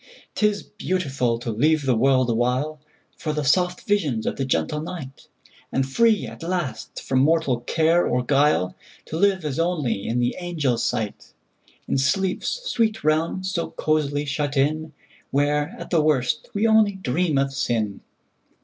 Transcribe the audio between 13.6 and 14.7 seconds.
cosily shut